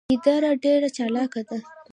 [0.09, 1.57] ګیدړه ډیره چالاکه ده